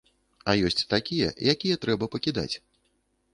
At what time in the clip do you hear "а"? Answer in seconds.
0.53-0.53